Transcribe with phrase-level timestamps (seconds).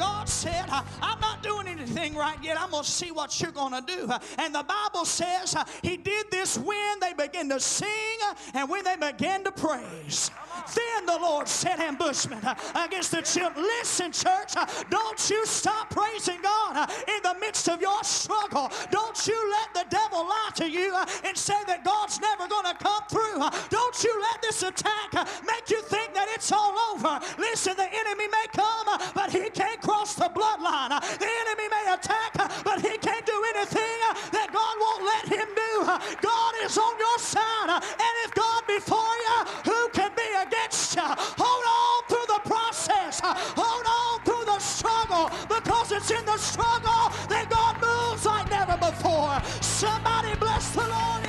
[0.00, 2.58] God said, uh, I'm not doing anything right yet.
[2.58, 4.10] I'm going to see what you're going to do.
[4.38, 8.18] And the Bible says uh, he did this when they began to sing
[8.54, 10.30] and when they began to praise.
[10.74, 13.62] Then the Lord set ambushment uh, against the children.
[13.62, 14.54] Listen, church,
[14.88, 18.70] don't you stop praising God in the midst of your struggle.
[18.90, 22.74] Don't you let the devil lie to you and say that God's never going to
[22.82, 23.38] come through.
[23.68, 25.12] Don't you let this attack
[25.44, 27.20] make you think that it's all over.
[27.38, 27.89] Listen, the
[30.70, 30.90] line.
[30.90, 32.32] The enemy may attack,
[32.64, 33.98] but he can't do anything
[34.32, 35.72] that God won't let him do.
[36.22, 37.70] God is on your side.
[37.70, 39.36] And if God be for you,
[39.70, 41.02] who can be against you?
[41.42, 43.20] Hold on through the process.
[43.22, 48.76] Hold on through the struggle because it's in the struggle that God moves like never
[48.78, 49.40] before.
[49.60, 51.19] Somebody bless the Lord.